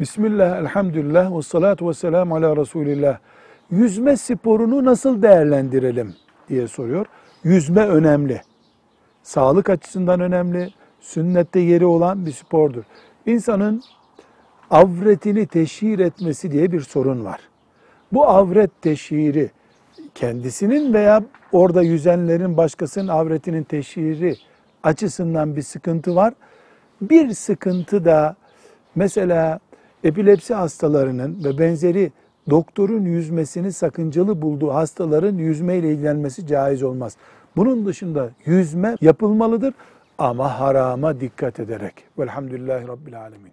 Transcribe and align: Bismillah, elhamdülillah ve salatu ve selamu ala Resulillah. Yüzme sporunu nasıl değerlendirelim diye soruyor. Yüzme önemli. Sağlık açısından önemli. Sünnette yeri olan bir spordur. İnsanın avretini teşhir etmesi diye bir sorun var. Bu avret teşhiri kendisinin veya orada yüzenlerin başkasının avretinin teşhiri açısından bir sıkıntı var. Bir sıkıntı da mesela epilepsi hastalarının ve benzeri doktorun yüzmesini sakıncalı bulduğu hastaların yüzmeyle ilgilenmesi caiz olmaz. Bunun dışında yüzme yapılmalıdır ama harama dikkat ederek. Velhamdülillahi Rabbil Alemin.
Bismillah, 0.00 0.58
elhamdülillah 0.58 1.36
ve 1.36 1.42
salatu 1.42 1.88
ve 1.88 1.94
selamu 1.94 2.36
ala 2.36 2.56
Resulillah. 2.56 3.18
Yüzme 3.70 4.16
sporunu 4.16 4.84
nasıl 4.84 5.22
değerlendirelim 5.22 6.14
diye 6.48 6.68
soruyor. 6.68 7.06
Yüzme 7.44 7.86
önemli. 7.86 8.42
Sağlık 9.22 9.70
açısından 9.70 10.20
önemli. 10.20 10.70
Sünnette 11.00 11.60
yeri 11.60 11.86
olan 11.86 12.26
bir 12.26 12.32
spordur. 12.32 12.82
İnsanın 13.26 13.82
avretini 14.70 15.46
teşhir 15.46 15.98
etmesi 15.98 16.50
diye 16.50 16.72
bir 16.72 16.80
sorun 16.80 17.24
var. 17.24 17.40
Bu 18.12 18.26
avret 18.26 18.82
teşhiri 18.82 19.50
kendisinin 20.14 20.94
veya 20.94 21.22
orada 21.52 21.82
yüzenlerin 21.82 22.56
başkasının 22.56 23.08
avretinin 23.08 23.62
teşhiri 23.62 24.36
açısından 24.82 25.56
bir 25.56 25.62
sıkıntı 25.62 26.16
var. 26.16 26.34
Bir 27.00 27.32
sıkıntı 27.32 28.04
da 28.04 28.36
mesela 28.94 29.60
epilepsi 30.04 30.54
hastalarının 30.54 31.44
ve 31.44 31.58
benzeri 31.58 32.12
doktorun 32.50 33.04
yüzmesini 33.04 33.72
sakıncalı 33.72 34.42
bulduğu 34.42 34.74
hastaların 34.74 35.36
yüzmeyle 35.36 35.92
ilgilenmesi 35.92 36.46
caiz 36.46 36.82
olmaz. 36.82 37.16
Bunun 37.56 37.86
dışında 37.86 38.30
yüzme 38.46 38.96
yapılmalıdır 39.00 39.74
ama 40.18 40.60
harama 40.60 41.20
dikkat 41.20 41.60
ederek. 41.60 41.94
Velhamdülillahi 42.18 42.88
Rabbil 42.88 43.20
Alemin. 43.20 43.52